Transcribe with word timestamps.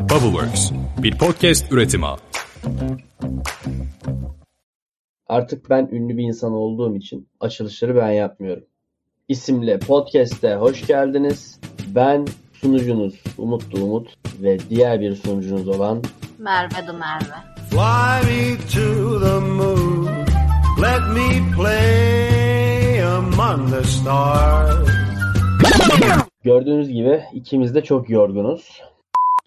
Bubbleworks, 0.00 0.72
bir 1.02 1.18
podcast 1.18 1.72
üretimi. 1.72 2.06
Artık 5.26 5.70
ben 5.70 5.88
ünlü 5.92 6.16
bir 6.16 6.22
insan 6.22 6.52
olduğum 6.52 6.96
için 6.96 7.28
açılışları 7.40 7.96
ben 7.96 8.10
yapmıyorum. 8.10 8.64
İsimle 9.28 9.78
podcast'te 9.78 10.54
hoş 10.54 10.86
geldiniz. 10.86 11.60
Ben 11.94 12.26
sunucunuz 12.52 13.14
Umutlu 13.38 13.84
Umut 13.84 14.16
ve 14.42 14.58
diğer 14.70 15.00
bir 15.00 15.16
sunucunuz 15.16 15.68
olan 15.68 16.02
Merve 16.38 16.86
du 16.86 16.92
Merve. 16.92 17.36
Fly 17.70 18.30
me 18.30 18.56
to 18.56 19.20
the 19.20 19.38
moon. 19.40 20.06
Let 20.82 21.02
me 21.14 21.56
play 21.56 23.04
among 23.04 23.70
the 23.70 23.84
stars. 23.84 24.88
gördüğünüz 26.44 26.88
gibi 26.88 27.24
ikimiz 27.32 27.74
de 27.74 27.84
çok 27.84 28.10
yorgunuz. 28.10 28.82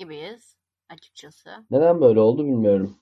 Gibiyiz 0.04 0.58
açıkçası. 0.90 1.50
Neden 1.72 2.02
böyle 2.02 2.20
oldu 2.20 2.46
bilmiyorum. 2.46 2.98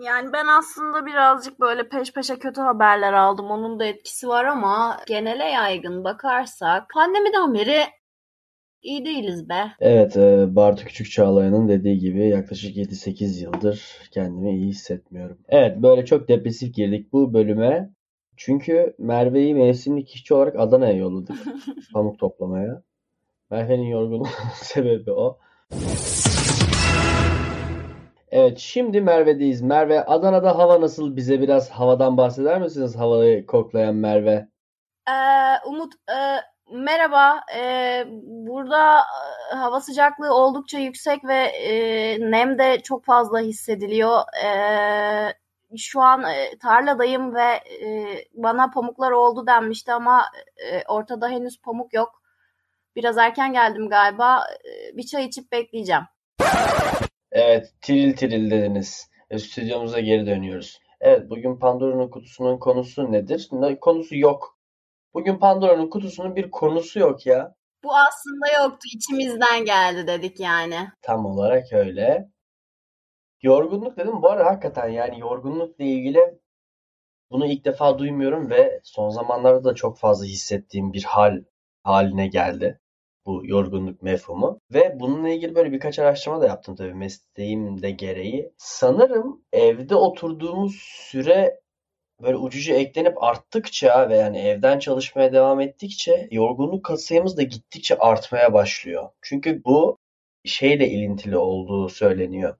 Yani 0.00 0.32
ben 0.32 0.46
aslında 0.46 1.06
birazcık 1.06 1.60
böyle 1.60 1.88
peş 1.88 2.12
peşe 2.12 2.38
kötü 2.38 2.60
haberler 2.60 3.12
aldım. 3.12 3.50
Onun 3.50 3.80
da 3.80 3.84
etkisi 3.84 4.28
var 4.28 4.44
ama 4.44 5.00
genele 5.06 5.44
yaygın 5.44 6.04
bakarsak 6.04 6.90
pandemiden 6.94 7.54
beri 7.54 7.80
iyi 8.82 9.04
değiliz 9.04 9.48
be. 9.48 9.72
Evet, 9.80 10.16
e, 10.16 10.56
Bartu 10.56 10.84
Küçük 10.84 11.10
Çağlayan'ın 11.10 11.68
dediği 11.68 11.98
gibi 11.98 12.28
yaklaşık 12.28 12.76
7-8 12.76 13.42
yıldır 13.42 14.08
kendimi 14.10 14.56
iyi 14.56 14.68
hissetmiyorum. 14.68 15.38
Evet, 15.48 15.82
böyle 15.82 16.06
çok 16.06 16.28
depresif 16.28 16.74
girdik 16.74 17.12
bu 17.12 17.34
bölüme. 17.34 17.90
Çünkü 18.36 18.94
Merve'yi 18.98 19.54
mevsimlik 19.54 20.14
işçi 20.14 20.34
olarak 20.34 20.58
Adana'ya 20.58 20.92
yolladık 20.92 21.36
pamuk 21.92 22.18
toplamaya. 22.18 22.82
Merve'nin 23.50 23.86
yorgunluğu 23.86 24.28
sebebi 24.54 25.12
o. 25.12 25.38
Evet, 28.30 28.58
şimdi 28.58 29.00
Merve'deyiz. 29.00 29.62
Merve, 29.62 30.04
Adana'da 30.04 30.58
hava 30.58 30.80
nasıl? 30.80 31.16
Bize 31.16 31.40
biraz 31.40 31.70
havadan 31.70 32.16
bahseder 32.16 32.60
misiniz? 32.60 32.96
Havayı 32.96 33.46
koklayan 33.46 33.94
Merve. 33.94 34.48
Ee, 35.08 35.12
Umut 35.66 35.94
e, 35.94 36.18
merhaba. 36.72 37.40
Ee, 37.56 38.04
burada 38.20 38.98
e, 39.52 39.54
hava 39.54 39.80
sıcaklığı 39.80 40.34
oldukça 40.34 40.78
yüksek 40.78 41.24
ve 41.24 41.36
e, 41.36 42.30
nem 42.30 42.58
de 42.58 42.80
çok 42.82 43.04
fazla 43.04 43.40
hissediliyor. 43.40 44.20
Ee, 44.44 45.34
şu 45.76 46.00
an 46.00 46.24
e, 46.24 46.58
tarladayım 46.58 47.34
ve 47.34 47.60
e, 47.84 48.06
bana 48.34 48.70
pamuklar 48.70 49.10
oldu 49.10 49.46
denmişti 49.46 49.92
ama 49.92 50.24
e, 50.56 50.82
ortada 50.88 51.28
henüz 51.28 51.60
pamuk 51.60 51.94
yok. 51.94 52.19
Biraz 53.00 53.18
erken 53.18 53.52
geldim 53.52 53.88
galiba. 53.88 54.44
Ee, 54.64 54.96
bir 54.96 55.02
çay 55.02 55.24
içip 55.24 55.52
bekleyeceğim. 55.52 56.02
Evet, 57.32 57.72
tiril 57.80 58.16
tiril 58.16 58.50
dediniz. 58.50 59.10
E, 59.30 59.38
stüdyomuza 59.38 60.00
geri 60.00 60.26
dönüyoruz. 60.26 60.80
Evet, 61.00 61.30
bugün 61.30 61.56
Pandora'nın 61.56 62.08
kutusunun 62.08 62.58
konusu 62.58 63.12
nedir? 63.12 63.48
Ne- 63.52 63.80
Konusu 63.80 64.16
yok. 64.16 64.58
Bugün 65.14 65.36
Pandora'nın 65.38 65.90
kutusunun 65.90 66.36
bir 66.36 66.50
konusu 66.50 66.98
yok 66.98 67.26
ya. 67.26 67.54
Bu 67.84 67.96
aslında 67.96 68.62
yoktu. 68.62 68.88
içimizden 68.94 69.64
geldi 69.64 70.06
dedik 70.06 70.40
yani. 70.40 70.88
Tam 71.02 71.26
olarak 71.26 71.72
öyle. 71.72 72.28
Yorgunluk 73.42 73.96
dedim. 73.96 74.22
Bu 74.22 74.30
arada 74.30 74.44
hakikaten 74.50 74.88
yani 74.88 75.20
yorgunlukla 75.20 75.84
ilgili 75.84 76.38
bunu 77.30 77.46
ilk 77.46 77.64
defa 77.64 77.98
duymuyorum 77.98 78.50
ve 78.50 78.80
son 78.84 79.08
zamanlarda 79.08 79.64
da 79.64 79.74
çok 79.74 79.98
fazla 79.98 80.24
hissettiğim 80.24 80.92
bir 80.92 81.04
hal 81.04 81.42
haline 81.82 82.26
geldi 82.26 82.80
bu 83.30 83.42
yorgunluk 83.44 84.02
mefhumu. 84.02 84.60
Ve 84.74 85.00
bununla 85.00 85.28
ilgili 85.28 85.54
böyle 85.54 85.72
birkaç 85.72 85.98
araştırma 85.98 86.40
da 86.40 86.46
yaptım 86.46 86.76
tabii 86.76 86.94
mesleğim 86.94 87.82
de 87.82 87.90
gereği. 87.90 88.52
Sanırım 88.58 89.42
evde 89.52 89.94
oturduğumuz 89.94 90.74
süre 91.10 91.60
böyle 92.22 92.36
ucuca 92.36 92.74
eklenip 92.74 93.22
arttıkça 93.22 94.08
ve 94.08 94.16
yani 94.16 94.38
evden 94.38 94.78
çalışmaya 94.78 95.32
devam 95.32 95.60
ettikçe 95.60 96.28
yorgunluk 96.30 96.84
katsayımız 96.84 97.36
da 97.36 97.42
gittikçe 97.42 97.98
artmaya 97.98 98.52
başlıyor. 98.52 99.08
Çünkü 99.22 99.64
bu 99.64 99.98
şeyle 100.44 100.88
ilintili 100.88 101.36
olduğu 101.36 101.88
söyleniyor. 101.88 102.56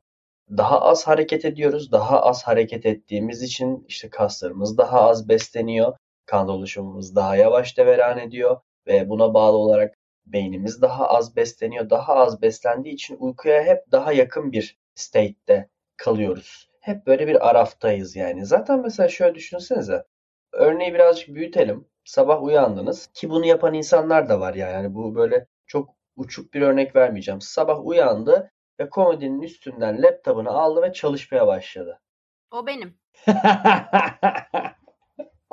Daha 0.57 0.81
az 0.81 1.07
hareket 1.07 1.45
ediyoruz. 1.45 1.93
Daha 1.93 2.23
az 2.23 2.43
hareket 2.43 2.87
ettiğimiz 2.87 3.43
için 3.43 3.85
işte 3.89 4.11
kaslarımız 4.11 4.79
daha 4.79 5.01
az 5.01 5.29
besleniyor. 5.29 5.97
Kan 6.27 6.49
dolaşımımız 6.49 7.17
daha 7.17 7.37
yavaş 7.37 7.79
deveran 7.79 8.19
ediyor 8.19 8.61
ve 8.87 9.09
buna 9.09 9.35
bağlı 9.35 9.57
olarak 9.57 9.95
beynimiz 10.33 10.83
daha 10.83 11.09
az 11.09 11.37
besleniyor. 11.37 11.91
Daha 11.91 12.15
az 12.15 12.43
beslendiği 12.43 12.95
için 12.95 13.17
uykuya 13.21 13.63
hep 13.63 13.93
daha 13.93 14.13
yakın 14.13 14.53
bir 14.53 14.79
state'te 14.95 15.69
kalıyoruz. 15.97 16.71
Hep 16.81 17.07
böyle 17.07 17.27
bir 17.29 17.49
araftayız 17.51 18.17
yani. 18.17 18.47
Zaten 18.47 18.81
mesela 18.83 19.09
şöyle 19.09 19.35
düşünsenize. 19.35 20.05
Örneği 20.53 20.95
birazcık 20.95 21.35
büyütelim. 21.35 21.89
Sabah 22.05 22.43
uyandınız 22.43 23.07
ki 23.15 23.31
bunu 23.31 23.47
yapan 23.47 23.75
insanlar 23.75 24.29
da 24.29 24.41
var 24.41 24.55
yani. 24.55 24.73
Yani 24.73 24.95
bu 24.95 25.15
böyle 25.15 25.47
çok 25.67 25.95
uçuk 26.17 26.55
bir 26.55 26.63
örnek 26.63 26.97
vermeyeceğim. 26.97 27.41
Sabah 27.41 27.87
uyandı 27.87 28.51
ve 28.81 28.91
komodinin 28.91 29.43
üstünden 29.43 30.03
laptopunu 30.03 30.51
aldı 30.51 30.83
ve 30.83 30.93
çalışmaya 30.93 31.47
başladı. 31.47 32.01
O 32.51 32.67
benim. 32.67 32.99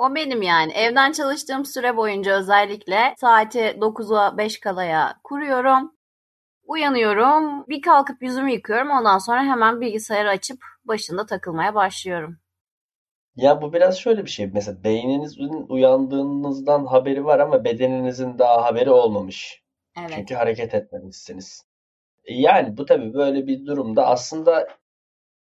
O 0.08 0.14
benim 0.14 0.42
yani. 0.42 0.72
Evden 0.72 1.12
çalıştığım 1.12 1.64
süre 1.64 1.96
boyunca 1.96 2.38
özellikle 2.38 3.14
saati 3.20 3.58
9'a 3.58 4.38
5 4.38 4.60
kalaya 4.60 5.20
kuruyorum. 5.24 5.92
Uyanıyorum. 6.64 7.68
Bir 7.68 7.82
kalkıp 7.82 8.22
yüzümü 8.22 8.52
yıkıyorum. 8.52 8.90
Ondan 8.90 9.18
sonra 9.18 9.42
hemen 9.42 9.80
bilgisayarı 9.80 10.28
açıp 10.28 10.58
başında 10.84 11.26
takılmaya 11.26 11.74
başlıyorum. 11.74 12.38
Ya 13.36 13.62
bu 13.62 13.72
biraz 13.72 13.98
şöyle 13.98 14.24
bir 14.24 14.30
şey. 14.30 14.46
Mesela 14.46 14.84
beyninizin 14.84 15.66
uyandığınızdan 15.68 16.86
haberi 16.86 17.24
var 17.24 17.40
ama 17.40 17.64
bedeninizin 17.64 18.38
daha 18.38 18.64
haberi 18.64 18.90
olmamış. 18.90 19.62
Evet. 19.98 20.12
Çünkü 20.14 20.34
hareket 20.34 20.74
etmemişsiniz. 20.74 21.66
E 22.24 22.34
Yani 22.34 22.76
bu 22.76 22.86
tabii 22.86 23.14
böyle 23.14 23.46
bir 23.46 23.66
durumda 23.66 24.06
aslında 24.06 24.68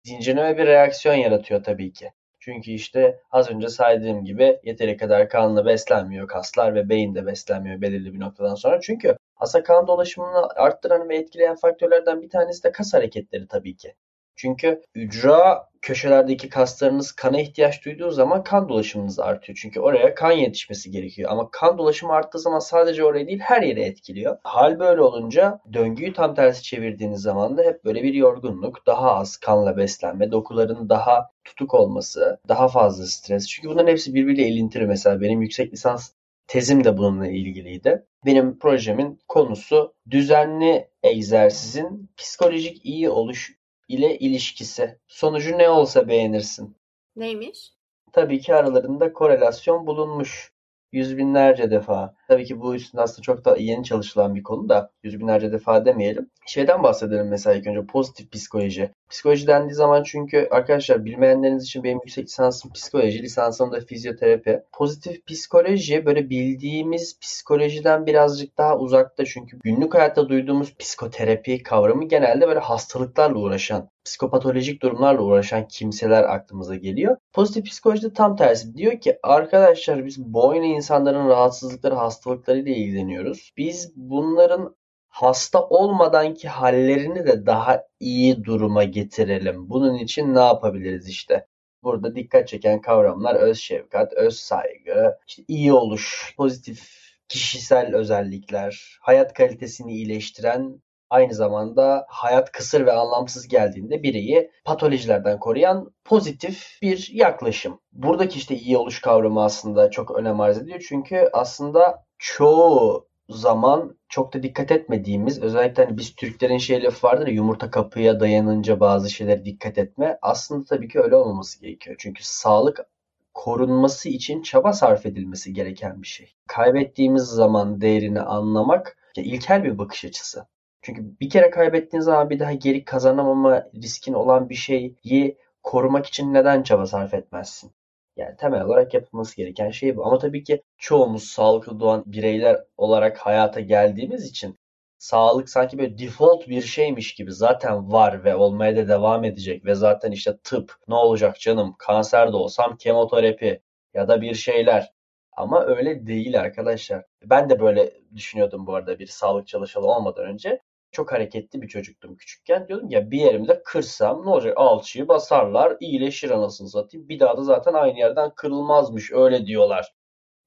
zincirleme 0.05 0.59
bir 0.59 0.67
reaksiyon 0.67 1.15
yaratıyor 1.15 1.65
tabii 1.65 1.93
ki. 1.93 2.13
Çünkü 2.45 2.71
işte 2.71 3.21
az 3.31 3.51
önce 3.51 3.69
saydığım 3.69 4.25
gibi 4.25 4.61
yeteri 4.65 4.97
kadar 4.97 5.29
kanla 5.29 5.67
beslenmiyor 5.67 6.29
kaslar 6.29 6.75
ve 6.75 6.89
beyin 6.89 7.15
de 7.15 7.27
beslenmiyor 7.27 7.81
belirli 7.81 8.15
bir 8.15 8.21
noktadan 8.21 8.55
sonra. 8.55 8.81
Çünkü 8.81 9.17
aslında 9.37 9.65
kan 9.65 9.87
dolaşımını 9.87 10.49
arttıran 10.57 11.09
ve 11.09 11.17
etkileyen 11.17 11.57
faktörlerden 11.57 12.23
bir 12.23 12.31
tanesi 12.31 12.65
de 12.65 12.73
kas 12.73 12.95
hareketleri 12.95 13.49
tabii 13.49 13.77
ki. 13.77 13.95
Çünkü 14.37 14.83
ücra 14.95 15.69
köşelerdeki 15.85 16.49
kaslarınız 16.49 17.13
kana 17.13 17.41
ihtiyaç 17.41 17.85
duyduğu 17.85 18.11
zaman 18.11 18.43
kan 18.43 18.69
dolaşımınız 18.69 19.19
artıyor. 19.19 19.59
Çünkü 19.63 19.81
oraya 19.81 20.15
kan 20.15 20.33
yetişmesi 20.33 20.91
gerekiyor. 20.91 21.31
Ama 21.31 21.49
kan 21.51 21.79
dolaşımı 21.79 22.13
arttığı 22.13 22.39
zaman 22.39 22.59
sadece 22.59 23.05
oraya 23.05 23.27
değil 23.27 23.39
her 23.39 23.63
yere 23.63 23.85
etkiliyor. 23.85 24.37
Hal 24.45 24.79
böyle 24.79 25.01
olunca 25.01 25.61
döngüyü 25.73 26.13
tam 26.13 26.35
tersi 26.35 26.63
çevirdiğiniz 26.63 27.21
zaman 27.21 27.57
da 27.57 27.63
hep 27.63 27.85
böyle 27.85 28.03
bir 28.03 28.15
yorgunluk, 28.15 28.87
daha 28.87 29.15
az 29.15 29.37
kanla 29.37 29.77
beslenme, 29.77 30.33
dokuların 30.33 30.89
daha 30.89 31.31
tutuk 31.45 31.75
olması, 31.75 32.41
daha 32.49 32.69
fazla 32.69 33.07
stres. 33.07 33.49
Çünkü 33.49 33.69
bunların 33.69 33.91
hepsi 33.91 34.15
birbiriyle 34.15 34.49
ilintili. 34.49 34.87
Mesela 34.87 35.21
benim 35.21 35.43
yüksek 35.43 35.73
lisans 35.73 36.11
tezim 36.47 36.85
de 36.85 36.97
bununla 36.97 37.29
ilgiliydi. 37.29 38.07
Benim 38.27 38.59
projemin 38.59 39.19
konusu 39.29 39.95
düzenli 40.11 40.89
egzersizin 41.03 42.11
psikolojik 42.17 42.87
iyi 42.87 43.11
oluş 43.11 43.53
ile 43.89 44.19
ilişkisi. 44.19 44.99
Sonucu 45.07 45.59
ne 45.59 45.69
olsa 45.69 46.09
beğenirsin. 46.09 46.77
Neymiş? 47.17 47.73
Tabii 48.13 48.41
ki 48.41 48.55
aralarında 48.55 49.13
korelasyon 49.13 49.87
bulunmuş. 49.87 50.55
Yüz 50.93 51.17
binlerce 51.17 51.71
defa. 51.71 52.15
Tabii 52.29 52.45
ki 52.45 52.61
bu 52.61 52.75
üstünde 52.75 53.03
aslında 53.03 53.23
çok 53.23 53.45
da 53.45 53.57
yeni 53.57 53.85
çalışılan 53.85 54.35
bir 54.35 54.43
konu 54.43 54.69
da 54.69 54.91
yüz 55.03 55.21
binlerce 55.21 55.53
defa 55.53 55.85
demeyelim. 55.85 56.31
Şeyden 56.47 56.83
bahsedelim 56.83 57.29
mesela 57.29 57.57
ilk 57.57 57.67
önce 57.67 57.87
pozitif 57.87 58.33
psikoloji. 58.33 58.91
Psikoloji 59.11 59.47
dendiği 59.47 59.75
zaman 59.75 60.03
çünkü 60.03 60.49
arkadaşlar 60.51 61.05
bilmeyenleriniz 61.05 61.65
için 61.65 61.85
benim 61.85 61.99
yüksek 62.05 62.25
lisansım 62.25 62.73
psikoloji, 62.73 63.23
lisansım 63.23 63.73
da 63.73 63.81
fizyoterapi. 63.81 64.63
Pozitif 64.73 65.27
psikoloji 65.27 66.07
böyle 66.07 66.31
bildiğimiz 66.31 67.21
psikolojiden 67.21 68.07
birazcık 68.07 68.59
daha 68.59 68.79
uzakta 68.79 69.25
çünkü 69.25 69.59
günlük 69.59 69.95
hayatta 69.95 70.29
duyduğumuz 70.29 70.77
psikoterapi 70.77 71.63
kavramı 71.63 72.09
genelde 72.09 72.49
böyle 72.49 72.61
hastalıklarla 72.61 73.39
uğraşan, 73.39 73.91
psikopatolojik 74.05 74.83
durumlarla 74.83 75.23
uğraşan 75.23 75.69
kimseler 75.69 76.23
aklımıza 76.23 76.77
geliyor. 76.77 77.17
Pozitif 77.33 77.65
psikolojide 77.67 78.13
tam 78.13 78.37
tersi. 78.37 78.77
Diyor 78.77 79.01
ki 79.01 79.19
arkadaşlar 79.23 80.07
biz 80.07 80.19
boyun 80.19 80.63
insanların 80.63 81.29
rahatsızlıkları, 81.29 81.95
hastalıklarıyla 81.95 82.73
ilgileniyoruz. 82.73 83.53
Biz 83.57 83.93
bunların 83.97 84.77
hasta 85.15 85.63
olmadanki 85.63 86.49
hallerini 86.49 87.27
de 87.27 87.47
daha 87.47 87.85
iyi 88.01 88.45
duruma 88.45 88.85
getirelim. 88.85 89.71
Bunun 89.71 89.95
için 89.95 90.35
ne 90.35 90.41
yapabiliriz 90.41 91.09
işte? 91.09 91.47
Burada 91.83 92.15
dikkat 92.15 92.49
çeken 92.49 92.81
kavramlar 92.81 93.35
öz 93.35 93.59
şefkat, 93.59 94.13
öz 94.13 94.37
saygı, 94.37 95.19
işte 95.29 95.43
iyi 95.49 95.73
oluş, 95.73 96.35
pozitif 96.37 96.91
kişisel 97.29 97.95
özellikler, 97.95 98.99
hayat 99.01 99.35
kalitesini 99.35 99.93
iyileştiren 99.93 100.83
aynı 101.11 101.35
zamanda 101.35 102.07
hayat 102.09 102.53
kısır 102.53 102.87
ve 102.87 102.93
anlamsız 102.93 103.49
geldiğinde 103.49 104.03
bireyi 104.03 104.51
patolojilerden 104.65 105.39
koruyan 105.39 105.95
pozitif 106.05 106.79
bir 106.83 107.11
yaklaşım. 107.13 107.81
Buradaki 107.93 108.39
işte 108.39 108.55
iyi 108.55 108.77
oluş 108.77 109.01
kavramı 109.01 109.45
aslında 109.45 109.91
çok 109.91 110.11
önem 110.11 110.41
arz 110.41 110.59
ediyor. 110.59 110.85
Çünkü 110.89 111.31
aslında 111.33 112.05
çoğu 112.19 113.09
zaman 113.29 113.99
çok 114.09 114.35
da 114.35 114.43
dikkat 114.43 114.71
etmediğimiz 114.71 115.43
özellikle 115.43 115.85
hani 115.85 115.99
biz 115.99 116.15
Türklerin 116.15 116.59
şey 116.59 116.83
lafı 116.83 117.07
vardır 117.07 117.27
ya 117.27 117.33
yumurta 117.35 117.71
kapıya 117.71 118.21
dayanınca 118.21 118.81
bazı 118.81 119.11
şeylere 119.11 119.45
dikkat 119.45 119.79
etme. 119.79 120.19
Aslında 120.23 120.65
tabii 120.65 120.89
ki 120.89 121.01
öyle 121.01 121.17
olmaması 121.17 121.61
gerekiyor. 121.61 121.97
Çünkü 121.99 122.25
sağlık 122.25 122.87
korunması 123.35 124.09
için 124.09 124.43
çaba 124.43 124.73
sarf 124.73 125.07
edilmesi 125.07 125.53
gereken 125.53 126.03
bir 126.03 126.07
şey. 126.07 126.35
Kaybettiğimiz 126.47 127.23
zaman 127.23 127.81
değerini 127.81 128.21
anlamak 128.21 128.97
ilkel 129.17 129.65
bir 129.65 129.79
bakış 129.79 130.05
açısı. 130.05 130.47
Çünkü 130.83 131.21
bir 131.21 131.31
kere 131.31 131.51
kaybettiğin 131.51 132.01
zaman 132.01 132.31
bir 132.31 132.39
daha 132.39 132.53
geri 132.53 132.85
kazanamama 132.85 133.65
riskin 133.75 134.13
olan 134.13 134.49
bir 134.49 134.55
şeyi 134.55 135.37
korumak 135.63 136.07
için 136.07 136.35
neden 136.35 136.63
çaba 136.63 136.87
sarf 136.87 137.15
etmezsin? 137.15 137.73
Yani 138.17 138.37
temel 138.37 138.63
olarak 138.63 138.95
yapılması 138.95 139.37
gereken 139.37 139.71
şey 139.71 139.97
bu. 139.97 140.07
Ama 140.07 140.19
tabii 140.19 140.45
ki 140.45 140.63
çoğumuz 140.79 141.25
sağlıklı 141.25 141.81
doğan 141.81 142.03
bireyler 142.07 142.65
olarak 142.77 143.19
hayata 143.19 143.61
geldiğimiz 143.61 144.27
için 144.27 144.59
sağlık 144.99 145.49
sanki 145.49 145.79
böyle 145.79 145.99
default 145.99 146.49
bir 146.49 146.63
şeymiş 146.63 147.15
gibi 147.15 147.33
zaten 147.33 147.93
var 147.93 148.25
ve 148.25 148.35
olmaya 148.37 148.77
da 148.77 148.89
devam 148.89 149.25
edecek 149.25 149.65
ve 149.65 149.75
zaten 149.75 150.11
işte 150.13 150.39
tıp 150.45 150.75
ne 150.89 150.95
olacak 150.95 151.41
canım 151.41 151.75
kanser 151.79 152.33
de 152.33 152.37
olsam 152.37 152.77
kemoterapi 152.77 153.61
ya 153.95 154.09
da 154.09 154.21
bir 154.21 154.35
şeyler 154.35 154.93
ama 155.37 155.65
öyle 155.65 156.07
değil 156.07 156.41
arkadaşlar. 156.41 157.05
Ben 157.25 157.51
de 157.51 157.61
böyle 157.61 157.93
düşünüyordum 158.15 158.67
bu 158.67 158.75
arada 158.75 158.99
bir 158.99 159.07
sağlık 159.07 159.47
çalışanı 159.47 159.87
olmadan 159.87 160.25
önce. 160.27 160.61
Çok 160.95 161.13
hareketli 161.13 161.63
bir 161.63 161.69
çocuktum 161.69 162.17
küçükken. 162.17 162.69
Diyordum 162.69 162.91
ya 162.91 163.11
bir 163.11 163.19
yerimde 163.19 163.63
kırsam 163.65 164.27
ne 164.27 164.31
olacak? 164.31 164.55
Alçıyı 164.57 165.09
basarlar, 165.09 165.77
iyileşir 165.81 166.31
anasını 166.31 166.69
satayım. 166.69 167.09
Bir 167.09 167.21
daha 167.21 167.37
da 167.37 167.43
zaten 167.43 167.75
aynı 167.75 167.99
yerden 167.99 168.31
kırılmazmış 168.37 169.13
öyle 169.13 169.47
diyorlar. 169.47 169.95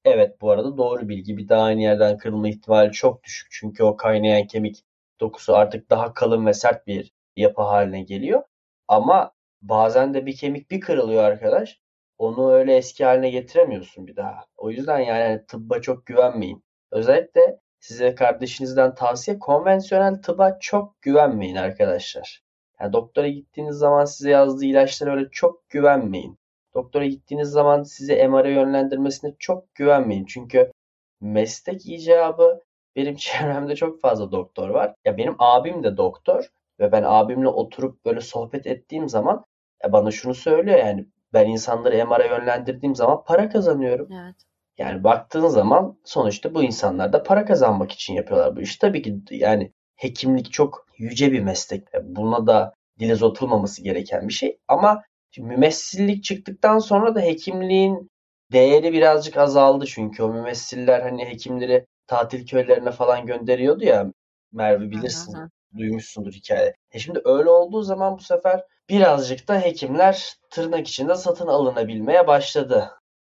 Evet 0.04 0.40
bu 0.40 0.50
arada 0.50 0.76
doğru 0.78 1.08
bilgi. 1.08 1.36
Bir 1.36 1.48
daha 1.48 1.62
aynı 1.62 1.82
yerden 1.82 2.18
kırılma 2.18 2.48
ihtimali 2.48 2.92
çok 2.92 3.24
düşük. 3.24 3.48
Çünkü 3.52 3.84
o 3.84 3.96
kaynayan 3.96 4.46
kemik 4.46 4.84
dokusu 5.20 5.56
artık 5.56 5.90
daha 5.90 6.14
kalın 6.14 6.46
ve 6.46 6.54
sert 6.54 6.86
bir 6.86 7.12
yapı 7.36 7.62
haline 7.62 8.02
geliyor. 8.02 8.42
Ama 8.88 9.32
bazen 9.62 10.14
de 10.14 10.26
bir 10.26 10.36
kemik 10.36 10.70
bir 10.70 10.80
kırılıyor 10.80 11.24
arkadaş. 11.24 11.80
Onu 12.18 12.52
öyle 12.52 12.76
eski 12.76 13.04
haline 13.04 13.30
getiremiyorsun 13.30 14.06
bir 14.06 14.16
daha. 14.16 14.44
O 14.56 14.70
yüzden 14.70 14.98
yani 15.00 15.46
tıbba 15.46 15.80
çok 15.80 16.06
güvenmeyin. 16.06 16.64
Özellikle 16.92 17.60
size 17.80 18.14
kardeşinizden 18.14 18.94
tavsiye 18.94 19.38
konvansiyonel 19.38 20.22
tıba 20.22 20.58
çok 20.60 21.02
güvenmeyin 21.02 21.56
arkadaşlar. 21.56 22.42
Yani 22.80 22.92
doktora 22.92 23.28
gittiğiniz 23.28 23.76
zaman 23.76 24.04
size 24.04 24.30
yazdığı 24.30 24.64
ilaçlara 24.64 25.10
öyle 25.14 25.28
çok 25.32 25.68
güvenmeyin. 25.70 26.38
Doktora 26.74 27.06
gittiğiniz 27.06 27.48
zaman 27.48 27.82
size 27.82 28.28
MR'a 28.28 28.48
yönlendirmesine 28.48 29.34
çok 29.38 29.74
güvenmeyin. 29.74 30.24
Çünkü 30.24 30.72
meslek 31.20 31.86
icabı 31.86 32.60
benim 32.96 33.16
çevremde 33.16 33.76
çok 33.76 34.00
fazla 34.00 34.32
doktor 34.32 34.68
var. 34.68 34.94
Ya 35.04 35.16
benim 35.16 35.36
abim 35.38 35.82
de 35.84 35.96
doktor 35.96 36.48
ve 36.80 36.92
ben 36.92 37.02
abimle 37.06 37.48
oturup 37.48 38.04
böyle 38.04 38.20
sohbet 38.20 38.66
ettiğim 38.66 39.08
zaman 39.08 39.44
ya 39.84 39.92
bana 39.92 40.10
şunu 40.10 40.34
söylüyor 40.34 40.78
yani 40.78 41.06
ben 41.32 41.46
insanları 41.46 42.06
MR'a 42.06 42.24
yönlendirdiğim 42.24 42.94
zaman 42.94 43.24
para 43.24 43.48
kazanıyorum. 43.48 44.08
Evet. 44.12 44.47
Yani 44.78 45.04
baktığın 45.04 45.48
zaman 45.48 45.98
sonuçta 46.04 46.54
bu 46.54 46.62
insanlar 46.62 47.12
da 47.12 47.22
para 47.22 47.44
kazanmak 47.44 47.92
için 47.92 48.14
yapıyorlar 48.14 48.56
bu 48.56 48.60
işi. 48.60 48.78
Tabii 48.78 49.02
ki 49.02 49.20
yani 49.30 49.72
hekimlik 49.96 50.52
çok 50.52 50.86
yüce 50.98 51.32
bir 51.32 51.40
meslek. 51.40 51.82
Buna 52.02 52.46
da 52.46 52.74
dile 52.98 53.12
uzatılmaması 53.12 53.82
gereken 53.82 54.28
bir 54.28 54.32
şey. 54.32 54.58
Ama 54.68 55.02
mümessillik 55.38 56.24
çıktıktan 56.24 56.78
sonra 56.78 57.14
da 57.14 57.20
hekimliğin 57.20 58.10
değeri 58.52 58.92
birazcık 58.92 59.36
azaldı. 59.36 59.86
Çünkü 59.86 60.22
o 60.22 60.28
mümessiller 60.28 61.00
hani 61.00 61.24
hekimleri 61.24 61.86
tatil 62.06 62.46
köylerine 62.46 62.90
falan 62.90 63.26
gönderiyordu 63.26 63.84
ya. 63.84 64.12
Merve 64.52 64.90
bilirsin. 64.90 65.34
Hı 65.34 65.42
hı. 65.42 65.48
Duymuşsundur 65.78 66.32
hikaye. 66.32 66.74
E 66.92 66.98
şimdi 66.98 67.20
öyle 67.24 67.50
olduğu 67.50 67.82
zaman 67.82 68.18
bu 68.18 68.22
sefer 68.22 68.64
birazcık 68.88 69.48
da 69.48 69.60
hekimler 69.60 70.34
tırnak 70.50 70.88
içinde 70.88 71.14
satın 71.14 71.46
alınabilmeye 71.46 72.26
başladı. 72.26 72.90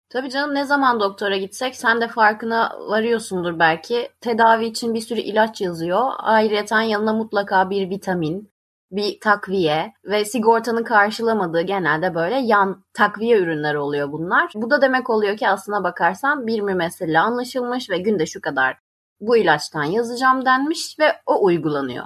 Tabii 0.09 0.31
canım 0.31 0.55
ne 0.55 0.65
zaman 0.65 1.01
doktora 1.01 1.37
gitsek 1.37 1.77
sen 1.77 2.01
de 2.01 2.09
farkına 2.09 2.79
varıyorsundur 2.89 3.59
belki. 3.59 4.09
Tedavi 4.21 4.65
için 4.65 4.95
bir 4.95 5.01
sürü 5.01 5.21
ilaç 5.21 5.61
yazıyor. 5.61 6.11
Ayrıyeten 6.19 6.81
yanına 6.81 7.13
mutlaka 7.13 7.71
bir 7.71 7.91
vitamin, 7.91 8.53
bir 8.91 9.21
takviye 9.21 9.93
ve 10.05 10.25
sigortanın 10.25 10.85
karşılamadığı 10.85 11.63
genelde 11.63 12.15
böyle 12.15 12.37
yan 12.37 12.85
takviye 12.93 13.39
ürünleri 13.39 13.79
oluyor 13.79 14.13
bunlar. 14.13 14.53
Bu 14.55 14.71
da 14.71 14.83
demek 14.83 15.11
oluyor 15.11 15.37
ki 15.37 15.49
aslına 15.49 15.85
bakarsan 15.85 16.47
bir 16.47 16.61
mümessille 16.61 17.19
anlaşılmış 17.19 17.91
ve 17.91 17.99
günde 17.99 18.27
şu 18.27 18.41
kadar 18.41 18.77
bu 19.21 19.37
ilaçtan 19.37 19.85
yazacağım 19.85 20.45
denmiş 20.45 20.99
ve 20.99 21.13
o 21.27 21.45
uygulanıyor. 21.45 22.05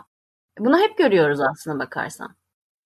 Bunu 0.58 0.78
hep 0.78 0.98
görüyoruz 0.98 1.40
aslına 1.40 1.78
bakarsan. 1.78 2.36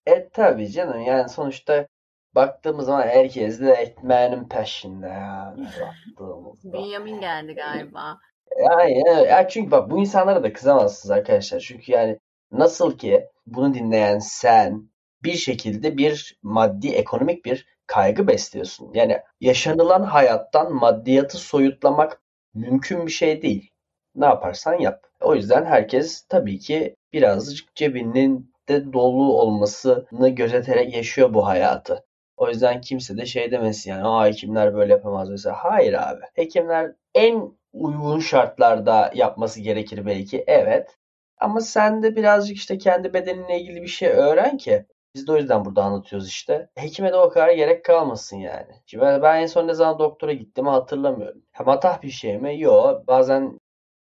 E 0.05 0.29
tabii 0.29 0.71
canım 0.71 1.01
yani 1.01 1.29
sonuçta 1.29 1.87
baktığımız 2.35 2.85
zaman 2.85 3.07
herkes 3.07 3.61
de 3.61 3.71
ekmeğinin 3.71 4.47
peşinde 4.47 5.07
yani 5.07 5.67
baktığımızda. 5.81 6.73
Bünyamin 6.73 7.19
geldi 7.19 7.53
galiba. 7.53 8.19
Yani, 8.59 9.03
ya 9.27 9.47
çünkü 9.47 9.71
bak 9.71 9.91
bu 9.91 9.99
insanlara 9.99 10.43
da 10.43 10.53
kızamazsınız 10.53 11.11
arkadaşlar. 11.11 11.59
Çünkü 11.59 11.91
yani 11.91 12.19
nasıl 12.51 12.97
ki 12.97 13.29
bunu 13.47 13.73
dinleyen 13.73 14.19
sen 14.19 14.89
bir 15.23 15.33
şekilde 15.33 15.97
bir 15.97 16.39
maddi 16.43 16.89
ekonomik 16.89 17.45
bir 17.45 17.67
kaygı 17.87 18.27
besliyorsun. 18.27 18.91
Yani 18.93 19.19
yaşanılan 19.41 20.03
hayattan 20.03 20.73
maddiyatı 20.73 21.37
soyutlamak 21.37 22.21
mümkün 22.53 23.05
bir 23.05 23.11
şey 23.11 23.41
değil. 23.41 23.69
Ne 24.15 24.25
yaparsan 24.25 24.79
yap. 24.79 25.03
O 25.21 25.35
yüzden 25.35 25.65
herkes 25.65 26.25
tabii 26.29 26.59
ki 26.59 26.95
birazcık 27.13 27.75
cebinin 27.75 28.53
de 28.69 28.93
dolu 28.93 29.33
olmasını 29.33 30.29
gözeterek 30.29 30.95
yaşıyor 30.95 31.33
bu 31.33 31.47
hayatı. 31.47 32.05
O 32.37 32.49
yüzden 32.49 32.81
kimse 32.81 33.17
de 33.17 33.25
şey 33.25 33.51
demesin 33.51 33.91
yani 33.91 34.07
aa 34.07 34.25
hekimler 34.25 34.73
böyle 34.73 34.93
yapamaz 34.93 35.29
mesela. 35.29 35.55
Hayır 35.59 35.93
abi. 35.93 36.21
Hekimler 36.33 36.91
en 37.15 37.57
uygun 37.73 38.19
şartlarda 38.19 39.11
yapması 39.15 39.61
gerekir 39.61 40.05
belki. 40.05 40.43
Evet. 40.47 40.97
Ama 41.37 41.61
sen 41.61 42.03
de 42.03 42.15
birazcık 42.15 42.57
işte 42.57 42.77
kendi 42.77 43.13
bedeninle 43.13 43.59
ilgili 43.59 43.81
bir 43.81 43.87
şey 43.87 44.09
öğren 44.09 44.57
ki. 44.57 44.85
Biz 45.15 45.27
de 45.27 45.31
o 45.31 45.37
yüzden 45.37 45.65
burada 45.65 45.83
anlatıyoruz 45.83 46.27
işte. 46.27 46.69
Hekime 46.75 47.11
de 47.11 47.15
o 47.17 47.29
kadar 47.29 47.53
gerek 47.53 47.85
kalmasın 47.85 48.37
yani. 48.37 48.71
Şimdi 48.85 49.03
ben, 49.03 49.41
en 49.41 49.45
son 49.45 49.67
ne 49.67 49.73
zaman 49.73 49.99
doktora 49.99 50.33
gittiğimi 50.33 50.69
hatırlamıyorum. 50.69 51.41
Ha, 51.51 51.99
bir 52.03 52.09
şey 52.09 52.37
mi? 52.37 52.59
Yok. 52.59 53.07
Bazen 53.07 53.59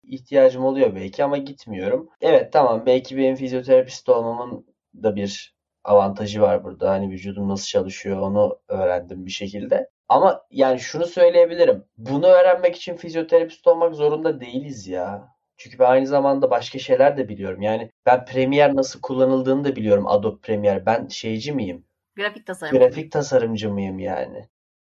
ihtiyacım 0.03 0.65
oluyor 0.65 0.95
belki 0.95 1.23
ama 1.23 1.37
gitmiyorum. 1.37 2.09
Evet 2.21 2.53
tamam 2.53 2.85
belki 2.85 3.17
benim 3.17 3.35
fizyoterapist 3.35 4.09
olmamın 4.09 4.65
da 5.03 5.15
bir 5.15 5.56
avantajı 5.87 6.41
var 6.41 6.63
burada. 6.63 6.89
Hani 6.89 7.09
vücudum 7.09 7.49
nasıl 7.49 7.65
çalışıyor 7.65 8.19
onu 8.19 8.59
öğrendim 8.67 9.25
bir 9.25 9.31
şekilde. 9.31 9.89
Ama 10.09 10.45
yani 10.51 10.79
şunu 10.79 11.05
söyleyebilirim. 11.05 11.83
Bunu 11.97 12.27
öğrenmek 12.27 12.75
için 12.75 12.95
fizyoterapist 12.95 13.67
olmak 13.67 13.95
zorunda 13.95 14.41
değiliz 14.41 14.87
ya. 14.87 15.37
Çünkü 15.57 15.79
ben 15.79 15.85
aynı 15.85 16.07
zamanda 16.07 16.51
başka 16.51 16.79
şeyler 16.79 17.17
de 17.17 17.29
biliyorum. 17.29 17.61
Yani 17.61 17.91
ben 18.05 18.25
Premiere 18.25 18.75
nasıl 18.75 19.01
kullanıldığını 19.01 19.63
da 19.63 19.75
biliyorum 19.75 20.07
Adobe 20.07 20.41
Premiere. 20.41 20.85
Ben 20.85 21.07
şeyci 21.07 21.51
miyim? 21.51 21.85
Grafik 22.15 22.45
tasarım. 22.45 22.77
Grafik 22.77 23.11
tasarımcı 23.11 23.69
mıyım 23.69 23.99
yani? 23.99 24.49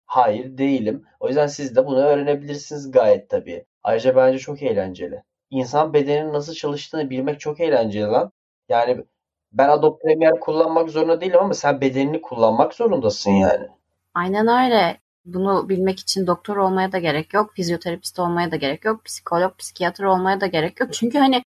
Hayır 0.05 0.57
değilim. 0.57 1.05
O 1.19 1.27
yüzden 1.27 1.47
siz 1.47 1.75
de 1.75 1.85
bunu 1.85 1.99
öğrenebilirsiniz 1.99 2.91
gayet 2.91 3.29
tabii. 3.29 3.65
Ayrıca 3.83 4.15
bence 4.15 4.39
çok 4.39 4.63
eğlenceli. 4.63 5.23
İnsan 5.49 5.93
bedeninin 5.93 6.33
nasıl 6.33 6.53
çalıştığını 6.53 7.09
bilmek 7.09 7.39
çok 7.39 7.59
eğlenceli 7.59 8.05
lan. 8.05 8.31
Yani 8.69 9.03
ben 9.53 9.69
Adobe 9.69 10.01
Premiere 10.01 10.39
kullanmak 10.39 10.89
zorunda 10.89 11.21
değilim 11.21 11.39
ama 11.39 11.53
sen 11.53 11.81
bedenini 11.81 12.21
kullanmak 12.21 12.73
zorundasın 12.73 13.31
yani. 13.31 13.67
Aynen 14.13 14.47
öyle. 14.47 14.97
Bunu 15.25 15.69
bilmek 15.69 15.99
için 15.99 16.27
doktor 16.27 16.57
olmaya 16.57 16.91
da 16.91 16.99
gerek 16.99 17.33
yok, 17.33 17.53
fizyoterapist 17.53 18.19
olmaya 18.19 18.51
da 18.51 18.55
gerek 18.55 18.85
yok, 18.85 19.05
psikolog, 19.05 19.57
psikiyatr 19.57 20.03
olmaya 20.03 20.41
da 20.41 20.47
gerek 20.47 20.79
yok. 20.79 20.93
Çünkü 20.93 21.19
hani 21.19 21.43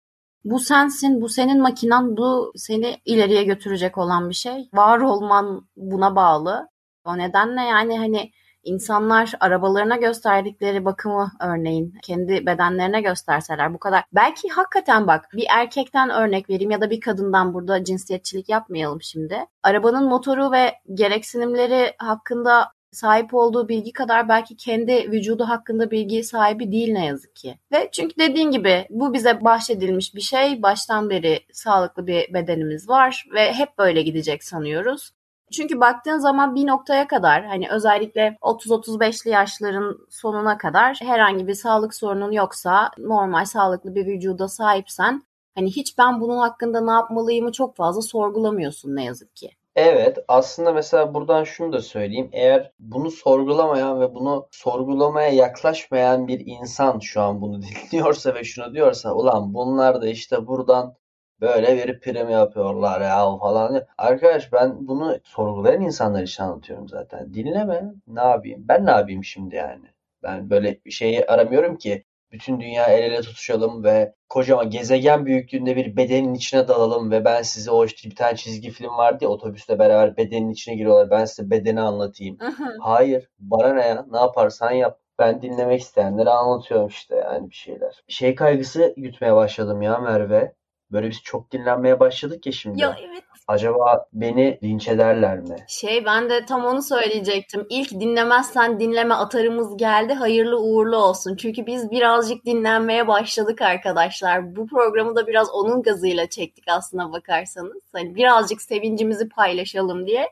bu 0.45 0.59
sensin, 0.59 1.21
bu 1.21 1.29
senin 1.29 1.61
makinan, 1.61 2.17
bu 2.17 2.53
seni 2.55 2.97
ileriye 3.05 3.43
götürecek 3.43 3.97
olan 3.97 4.29
bir 4.29 4.35
şey. 4.35 4.69
Var 4.73 4.99
olman 4.99 5.67
buna 5.75 6.15
bağlı. 6.15 6.69
O 7.05 7.17
nedenle 7.17 7.61
yani 7.61 7.97
hani 7.97 8.31
insanlar 8.63 9.33
arabalarına 9.39 9.95
gösterdikleri 9.95 10.85
bakımı 10.85 11.31
örneğin 11.41 11.93
kendi 12.03 12.45
bedenlerine 12.45 13.01
gösterseler 13.01 13.73
bu 13.73 13.79
kadar. 13.79 14.03
Belki 14.13 14.49
hakikaten 14.49 15.07
bak 15.07 15.25
bir 15.33 15.45
erkekten 15.49 16.09
örnek 16.09 16.49
vereyim 16.49 16.71
ya 16.71 16.81
da 16.81 16.89
bir 16.89 16.99
kadından 16.99 17.53
burada 17.53 17.83
cinsiyetçilik 17.83 18.49
yapmayalım 18.49 19.01
şimdi. 19.01 19.45
Arabanın 19.63 20.09
motoru 20.09 20.51
ve 20.51 20.73
gereksinimleri 20.93 21.93
hakkında 21.97 22.71
sahip 22.91 23.33
olduğu 23.33 23.69
bilgi 23.69 23.93
kadar 23.93 24.29
belki 24.29 24.57
kendi 24.57 25.11
vücudu 25.11 25.43
hakkında 25.43 25.91
bilgi 25.91 26.23
sahibi 26.23 26.71
değil 26.71 26.93
ne 26.93 27.05
yazık 27.05 27.35
ki. 27.35 27.59
Ve 27.71 27.89
çünkü 27.91 28.15
dediğin 28.19 28.51
gibi 28.51 28.87
bu 28.89 29.13
bize 29.13 29.43
bahşedilmiş 29.43 30.15
bir 30.15 30.21
şey. 30.21 30.61
Baştan 30.61 31.09
beri 31.09 31.39
sağlıklı 31.53 32.07
bir 32.07 32.33
bedenimiz 32.33 32.89
var 32.89 33.25
ve 33.33 33.53
hep 33.53 33.77
böyle 33.77 34.01
gidecek 34.01 34.43
sanıyoruz. 34.43 35.11
Çünkü 35.51 35.79
baktığın 35.79 36.17
zaman 36.17 36.55
bir 36.55 36.67
noktaya 36.67 37.07
kadar 37.07 37.45
hani 37.45 37.69
özellikle 37.71 38.37
30-35'li 38.41 39.29
yaşların 39.29 39.97
sonuna 40.09 40.57
kadar 40.57 40.97
herhangi 41.01 41.47
bir 41.47 41.53
sağlık 41.53 41.93
sorunun 41.95 42.31
yoksa 42.31 42.91
normal 42.97 43.45
sağlıklı 43.45 43.95
bir 43.95 44.05
vücuda 44.05 44.47
sahipsen 44.47 45.23
hani 45.55 45.71
hiç 45.71 45.97
ben 45.97 46.21
bunun 46.21 46.37
hakkında 46.37 46.81
ne 46.81 46.91
yapmalıyımı 46.91 47.51
çok 47.51 47.75
fazla 47.75 48.01
sorgulamıyorsun 48.01 48.95
ne 48.95 49.03
yazık 49.03 49.35
ki. 49.35 49.51
Evet, 49.75 50.17
aslında 50.27 50.73
mesela 50.73 51.13
buradan 51.13 51.43
şunu 51.43 51.73
da 51.73 51.81
söyleyeyim. 51.81 52.29
Eğer 52.33 52.71
bunu 52.79 53.11
sorgulamayan 53.11 54.01
ve 54.01 54.15
bunu 54.15 54.47
sorgulamaya 54.51 55.29
yaklaşmayan 55.29 56.27
bir 56.27 56.43
insan 56.45 56.99
şu 56.99 57.21
an 57.21 57.41
bunu 57.41 57.61
dinliyorsa 57.91 58.35
ve 58.35 58.43
şunu 58.43 58.73
diyorsa, 58.73 59.13
ulan 59.13 59.53
bunlar 59.53 60.01
da 60.01 60.07
işte 60.07 60.47
buradan 60.47 60.95
böyle 61.41 61.87
bir 61.87 61.99
prim 61.99 62.29
yapıyorlar 62.29 63.01
ya 63.01 63.37
falan. 63.37 63.85
Arkadaş 63.97 64.53
ben 64.53 64.87
bunu 64.87 65.19
sorgulayan 65.23 65.81
insanlar 65.81 66.23
için 66.23 66.43
anlatıyorum 66.43 66.89
zaten. 66.89 67.33
Dinleme. 67.33 67.93
Ne 68.07 68.21
yapayım? 68.21 68.65
Ben 68.67 68.85
ne 68.85 68.91
yapayım 68.91 69.23
şimdi 69.23 69.55
yani? 69.55 69.85
Ben 70.23 70.49
böyle 70.49 70.79
bir 70.85 70.91
şeyi 70.91 71.25
aramıyorum 71.25 71.77
ki 71.77 72.03
bütün 72.31 72.59
dünya 72.59 72.85
el 72.85 73.03
ele 73.03 73.21
tutuşalım 73.21 73.83
ve 73.83 74.13
kocaman 74.29 74.69
gezegen 74.69 75.25
büyüklüğünde 75.25 75.75
bir 75.75 75.97
bedenin 75.97 76.33
içine 76.33 76.67
dalalım 76.67 77.11
ve 77.11 77.25
ben 77.25 77.41
size 77.41 77.71
o 77.71 77.85
işte 77.85 78.09
bir 78.09 78.15
tane 78.15 78.35
çizgi 78.35 78.69
film 78.69 78.97
vardı 78.97 79.23
ya 79.23 79.29
otobüste 79.29 79.79
beraber 79.79 80.17
bedenin 80.17 80.49
içine 80.49 80.75
giriyorlar. 80.75 81.09
Ben 81.09 81.25
size 81.25 81.49
bedeni 81.49 81.81
anlatayım. 81.81 82.37
Hayır. 82.79 83.29
Bana 83.39 83.73
ne 83.73 83.87
ya? 83.87 84.05
Ne 84.11 84.17
yaparsan 84.17 84.71
yap. 84.71 84.99
Ben 85.19 85.41
dinlemek 85.41 85.81
isteyenlere 85.81 86.29
anlatıyorum 86.29 86.87
işte 86.87 87.15
yani 87.15 87.49
bir 87.49 87.55
şeyler. 87.55 88.03
Şey 88.07 88.35
kaygısı 88.35 88.93
gütmeye 88.97 89.35
başladım 89.35 89.81
ya 89.81 89.97
Merve. 89.97 90.53
Böyle 90.91 91.09
biz 91.09 91.21
çok 91.23 91.51
dinlenmeye 91.51 91.99
başladık 91.99 92.45
ya 92.45 92.51
şimdi. 92.51 92.81
Ya 92.81 92.97
evet. 93.09 93.23
Acaba 93.47 94.05
beni 94.13 94.59
linç 94.63 94.87
ederler 94.87 95.39
mi? 95.39 95.55
Şey 95.67 96.05
ben 96.05 96.29
de 96.29 96.45
tam 96.45 96.65
onu 96.65 96.81
söyleyecektim. 96.81 97.65
İlk 97.69 97.91
dinlemezsen 97.91 98.79
dinleme 98.79 99.13
atarımız 99.13 99.77
geldi. 99.77 100.13
Hayırlı 100.13 100.59
uğurlu 100.59 100.97
olsun. 100.97 101.35
Çünkü 101.35 101.65
biz 101.65 101.91
birazcık 101.91 102.45
dinlenmeye 102.45 103.07
başladık 103.07 103.61
arkadaşlar. 103.61 104.55
Bu 104.55 104.67
programı 104.67 105.15
da 105.15 105.27
biraz 105.27 105.49
onun 105.49 105.81
gazıyla 105.81 106.29
çektik 106.29 106.63
aslına 106.67 107.11
bakarsanız. 107.11 107.81
Hani 107.93 108.15
birazcık 108.15 108.61
sevincimizi 108.61 109.29
paylaşalım 109.29 110.07
diye. 110.07 110.29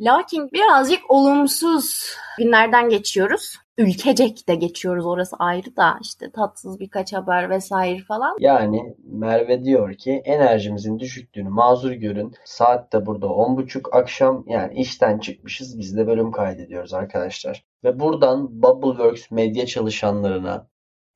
Lakin 0.00 0.50
birazcık 0.52 1.10
olumsuz 1.10 2.14
günlerden 2.38 2.88
geçiyoruz. 2.88 3.56
Ülkecek 3.80 4.48
de 4.48 4.54
geçiyoruz 4.54 5.06
orası 5.06 5.36
ayrı 5.38 5.76
da 5.76 5.98
işte 6.02 6.30
tatsız 6.30 6.80
birkaç 6.80 7.12
haber 7.12 7.50
vesaire 7.50 8.02
falan. 8.02 8.36
Yani 8.40 8.96
Merve 9.04 9.64
diyor 9.64 9.94
ki 9.94 10.22
enerjimizin 10.24 10.98
düşüklüğünü 10.98 11.48
mazur 11.48 11.92
görün. 11.92 12.34
Saat 12.44 12.92
de 12.92 13.06
burada 13.06 13.26
10.30 13.26 13.90
akşam 13.92 14.44
yani 14.46 14.74
işten 14.74 15.18
çıkmışız 15.18 15.78
biz 15.78 15.96
de 15.96 16.06
bölüm 16.06 16.32
kaydediyoruz 16.32 16.94
arkadaşlar. 16.94 17.64
Ve 17.84 18.00
buradan 18.00 18.62
Bubbleworks 18.62 19.30
medya 19.30 19.66
çalışanlarına, 19.66 20.68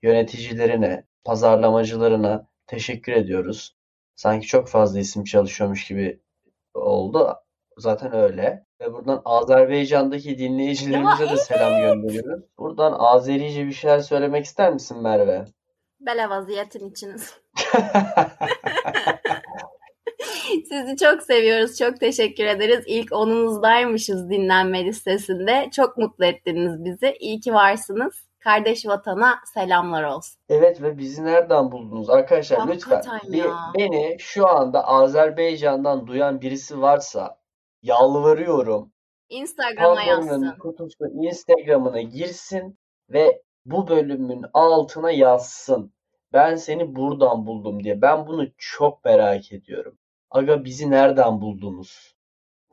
yöneticilerine, 0.02 1.04
pazarlamacılarına 1.25 2.49
teşekkür 2.66 3.12
ediyoruz. 3.12 3.76
Sanki 4.16 4.47
çok 4.47 4.68
fazla 4.68 4.99
isim 5.00 5.25
çalışıyormuş 5.25 5.87
gibi 5.88 6.21
oldu. 6.75 7.35
Zaten 7.78 8.14
öyle. 8.14 8.63
Ve 8.81 8.93
buradan 8.93 9.23
Azerbaycan'daki 9.25 10.38
dinleyicilerimize 10.38 11.31
de 11.31 11.37
selam 11.37 11.81
gönderiyoruz. 11.83 12.45
Buradan 12.59 12.93
Azerice 12.99 13.66
bir 13.66 13.73
şeyler 13.73 13.99
söylemek 13.99 14.45
ister 14.45 14.73
misin 14.73 15.02
Merve? 15.02 15.45
Bele 16.00 16.28
vaziyetin 16.31 16.90
içiniz. 16.90 17.35
Sizi 20.69 20.97
çok 20.97 21.23
seviyoruz. 21.23 21.78
Çok 21.78 22.00
teşekkür 22.00 22.45
ederiz. 22.45 22.85
İlk 22.87 23.12
onunuzdaymışız 23.12 24.31
dinlenme 24.31 24.85
listesinde. 24.85 25.69
Çok 25.73 25.97
mutlu 25.99 26.25
ettiniz 26.25 26.85
bizi. 26.85 27.16
İyi 27.21 27.40
ki 27.40 27.54
varsınız. 27.54 28.14
Kardeş 28.40 28.87
vatana 28.87 29.35
selamlar 29.54 30.04
olsun. 30.04 30.40
Evet 30.49 30.83
ve 30.83 30.99
bizi 30.99 31.25
nereden 31.25 31.73
buldunuz 31.73 32.11
arkadaşlar 32.11 32.69
lütfen 32.69 32.95
Hakikaten 32.97 33.33
bir- 33.33 33.45
ya. 33.45 33.57
beni 33.78 34.16
şu 34.19 34.49
anda 34.49 34.87
Azerbaycan'dan 34.88 36.07
duyan 36.07 36.40
birisi 36.40 36.81
varsa 36.81 37.37
yalvarıyorum 37.85 38.93
Instagram'a 39.29 40.03
yazsın. 40.03 40.57
kutusu 40.59 41.07
Instagram'ına 41.23 42.03
girsin 42.03 42.79
ve 43.11 43.43
bu 43.64 43.88
bölümün 43.88 44.45
altına 44.55 45.11
yazsın. 45.11 45.93
Ben 46.33 46.57
seni 46.57 46.97
buradan 46.97 47.47
buldum 47.47 47.85
diye. 47.85 48.03
Ben 48.03 48.26
bunu 48.26 48.47
çok 48.59 49.05
merak 49.05 49.53
ediyorum. 49.53 49.99
Aga 50.31 50.64
bizi 50.64 50.91
nereden 50.91 51.41
buldunuz? 51.41 52.14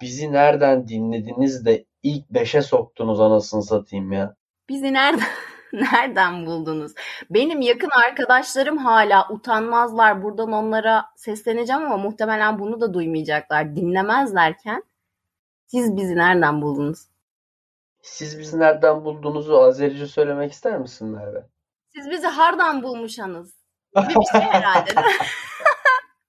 Bizi 0.02 0.32
nereden 0.32 0.88
dinlediniz 0.88 1.66
de 1.66 1.86
ilk 2.04 2.30
beşe 2.30 2.62
soktunuz 2.62 3.20
anasını 3.20 3.64
satayım 3.64 4.12
ya. 4.12 4.36
Bizi 4.70 4.94
nereden 4.94 5.28
nereden 5.74 6.46
buldunuz? 6.46 6.94
Benim 7.30 7.62
yakın 7.62 7.90
arkadaşlarım 8.08 8.78
hala 8.78 9.28
utanmazlar. 9.30 10.24
Buradan 10.24 10.52
onlara 10.52 11.06
sesleneceğim 11.16 11.82
ama 11.82 11.98
muhtemelen 11.98 12.60
bunu 12.60 12.82
da 12.82 12.94
duymayacaklar. 12.94 13.76
Dinlemezlerken 13.76 14.84
siz 15.72 15.98
bizi 15.98 16.16
nereden 16.16 16.62
buldunuz? 16.62 17.08
Siz 18.02 18.40
bizi 18.40 18.60
nereden 18.60 19.06
bulduğunuzu 19.06 19.58
Azerice 19.58 20.08
söylemek 20.08 20.52
ister 20.52 20.80
misin 20.80 21.08
Merve? 21.08 21.46
Siz 21.96 22.10
bizi 22.10 22.28
hardan 22.28 22.84
bulmuşanız. 22.84 23.54
Bir 23.96 24.02
şey 24.32 24.42
herhalde 24.42 24.86
değil 24.96 24.98
mi? 25.08 25.12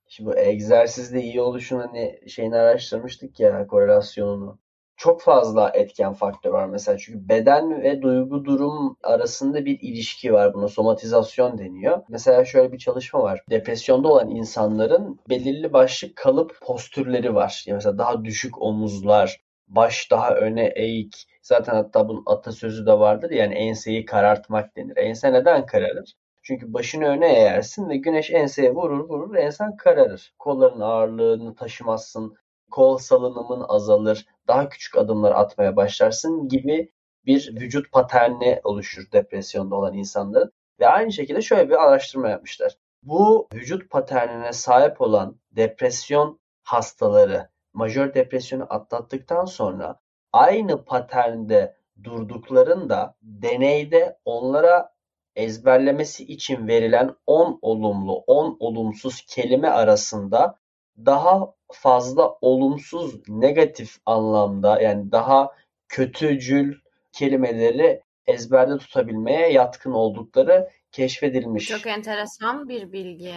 Şimdi 0.09 0.31
bu 0.31 0.39
egzersizde 0.39 1.21
iyi 1.21 1.41
oluşun 1.41 1.81
hani 1.81 2.21
şeyini 2.29 2.57
araştırmıştık 2.57 3.41
ya 3.41 3.67
korelasyonunu. 3.67 4.59
Çok 4.97 5.23
fazla 5.23 5.71
etken 5.75 6.13
faktör 6.13 6.51
var 6.51 6.67
mesela 6.67 6.99
çünkü 6.99 7.29
beden 7.29 7.83
ve 7.83 8.03
duygu 8.03 8.45
durum 8.45 8.97
arasında 9.03 9.65
bir 9.65 9.79
ilişki 9.81 10.33
var. 10.33 10.55
Buna 10.55 10.69
somatizasyon 10.69 11.59
deniyor. 11.59 12.03
Mesela 12.09 12.45
şöyle 12.45 12.73
bir 12.73 12.79
çalışma 12.79 13.23
var. 13.23 13.41
Depresyonda 13.51 14.09
olan 14.09 14.31
insanların 14.31 15.21
belirli 15.29 15.73
başlı 15.73 16.15
kalıp 16.15 16.59
postürleri 16.63 17.35
var. 17.35 17.65
Yani 17.67 17.77
mesela 17.77 17.99
daha 17.99 18.25
düşük 18.25 18.63
omuzlar, 18.63 19.41
baş 19.69 20.11
daha 20.11 20.35
öne 20.35 20.73
eğik. 20.77 21.27
Zaten 21.43 21.75
hatta 21.75 22.09
bunun 22.09 22.23
atasözü 22.27 22.87
de 22.87 22.93
vardır 22.99 23.31
yani 23.31 23.55
enseyi 23.55 24.05
karartmak 24.05 24.77
denir. 24.77 24.97
Ense 24.97 25.33
neden 25.33 25.67
kararır? 25.67 26.15
Çünkü 26.43 26.73
başını 26.75 27.05
öne 27.05 27.35
eğersin 27.35 27.89
ve 27.89 27.97
güneş 27.97 28.31
enseye 28.31 28.75
vurur 28.75 29.09
vurur 29.09 29.35
ensen 29.37 29.77
kararır. 29.77 30.35
Kolların 30.39 30.81
ağırlığını 30.81 31.55
taşımazsın, 31.55 32.35
kol 32.73 32.99
salınımın 32.99 33.65
azalır, 33.69 34.27
daha 34.49 34.69
küçük 34.69 34.97
adımlar 34.97 35.33
atmaya 35.33 35.77
başlarsın 35.77 36.49
gibi 36.49 36.93
bir 37.27 37.61
vücut 37.61 37.93
paterni 37.93 38.61
oluşur 38.65 39.13
depresyonda 39.13 39.77
olan 39.77 39.95
insanların. 39.95 40.53
Ve 40.81 40.89
aynı 40.89 41.13
şekilde 41.13 41.43
şöyle 41.43 41.69
bir 41.69 41.85
araştırma 41.85 42.29
yapmışlar. 42.29 42.77
Bu 43.03 43.49
vücut 43.55 43.91
paternine 43.91 44.53
sahip 44.53 45.01
olan 45.01 45.37
depresyon 45.51 46.41
hastaları 46.63 47.49
majör 47.73 48.15
depresyonu 48.15 48.67
atlattıktan 48.71 49.45
sonra 49.45 50.01
aynı 50.33 50.85
paternde 50.85 51.77
durduklarında 52.05 53.15
deneyde 53.23 54.19
onlara 54.25 54.93
ezberlemesi 55.37 56.25
için 56.25 56.69
verilen 56.69 57.17
10 57.27 57.59
olumlu 57.63 58.15
10 58.27 58.57
olumsuz 58.61 59.23
kelime 59.29 59.69
arasında 59.69 60.59
daha 60.99 61.55
fazla 61.75 62.37
olumsuz 62.41 63.29
negatif 63.29 63.97
anlamda 64.07 64.81
yani 64.81 65.13
daha 65.13 65.53
kötücül 65.89 66.75
kelimeleri 67.13 68.03
ezberde 68.27 68.79
tutabilmeye 68.79 69.53
yatkın 69.53 69.93
oldukları 69.93 70.71
keşfedilmiş. 70.93 71.69
Çok 71.69 71.87
enteresan 71.87 72.69
bir 72.69 72.93
bilgi. 72.93 73.35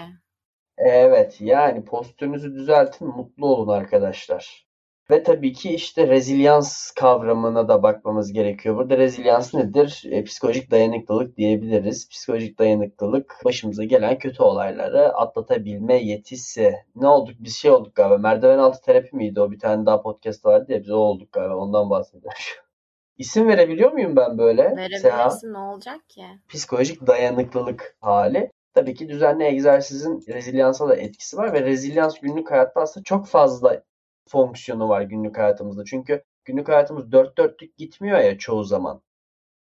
Evet 0.78 1.42
yani 1.42 1.86
postürünüzü 1.86 2.54
düzeltin 2.54 3.08
mutlu 3.08 3.48
olun 3.48 3.74
arkadaşlar. 3.74 4.66
Ve 5.10 5.24
tabii 5.24 5.54
ki 5.54 5.74
işte 5.74 6.08
rezilyans 6.08 6.92
kavramına 6.92 7.68
da 7.68 7.84
bakmamız 7.84 8.34
gerekiyor. 8.34 8.76
Burada 8.76 8.98
rezilyans 8.98 9.54
nedir? 9.54 10.04
E, 10.12 10.24
psikolojik 10.24 10.72
dayanıklılık 10.72 11.38
diyebiliriz. 11.38 12.10
Psikolojik 12.10 12.60
dayanıklılık 12.60 13.42
başımıza 13.46 13.84
gelen 13.84 14.20
kötü 14.20 14.44
olayları 14.44 15.14
atlatabilme 15.14 16.04
yetisi. 16.04 16.76
Ne 16.96 17.08
olduk? 17.08 17.36
Biz 17.40 17.56
şey 17.56 17.72
olduk 17.72 17.96
galiba. 17.96 18.18
Merdiven 18.18 18.58
altı 18.58 18.82
terapi 18.82 19.16
miydi 19.16 19.42
o? 19.42 19.52
Bir 19.52 19.60
tane 19.60 19.86
daha 19.86 20.02
podcast 20.02 20.46
vardı 20.46 20.72
ya 20.72 20.82
biz 20.82 20.90
o 20.90 20.98
olduk 20.98 21.32
galiba. 21.32 21.56
Ondan 21.56 21.90
bahsediyorum. 21.90 22.40
İsim 23.18 23.48
verebiliyor 23.48 23.92
muyum 23.92 24.16
ben 24.16 24.38
böyle? 24.38 24.64
Verebilirsin 24.64 25.54
ne 25.54 25.58
olacak 25.58 26.10
ki? 26.10 26.24
psikolojik 26.50 27.08
dayanıklılık 27.08 27.98
hali. 28.02 28.52
Tabii 28.74 28.94
ki 28.94 29.10
düzenli 29.10 29.44
egzersizin 29.44 30.24
rezilyansa 30.28 30.90
da 30.90 30.96
etkisi 30.96 31.38
var 31.38 31.54
ve 31.54 31.62
rezilyans 31.62 32.20
günlük 32.20 32.52
hayatta 32.52 32.82
aslında 32.82 33.04
çok 33.04 33.28
fazla 33.28 33.84
fonksiyonu 34.28 34.90
var 34.90 35.02
günlük 35.02 35.38
hayatımızda. 35.38 35.86
Çünkü 35.86 36.24
Günlük 36.46 36.70
hayatımız 36.70 37.12
dört 37.12 37.38
dörtlük 37.38 37.78
gitmiyor 37.78 38.20
ya 38.20 38.38
çoğu 38.38 38.64
zaman. 38.64 39.02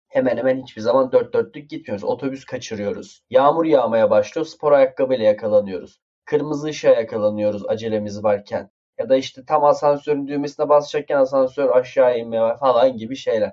Hemen 0.09 0.37
hemen 0.37 0.63
hiçbir 0.63 0.81
zaman 0.83 1.13
dört 1.13 1.35
dörtlük 1.35 1.71
gitmiyoruz. 1.71 2.05
Otobüs 2.05 2.45
kaçırıyoruz. 2.45 3.25
Yağmur 3.31 3.65
yağmaya 3.65 4.11
başlıyor. 4.11 4.47
Spor 4.47 4.73
ayakkabıyla 4.73 5.25
yakalanıyoruz. 5.25 6.01
Kırmızı 6.25 6.67
ışığa 6.67 6.93
yakalanıyoruz 6.93 7.69
acelemiz 7.69 8.25
varken. 8.25 8.71
Ya 8.99 9.09
da 9.09 9.17
işte 9.17 9.45
tam 9.45 9.65
asansörün 9.65 10.27
düğmesine 10.27 10.69
basacakken 10.69 11.17
asansör 11.17 11.71
aşağı 11.71 12.19
inmeye 12.19 12.57
falan 12.57 12.97
gibi 12.97 13.17
şeyler. 13.17 13.53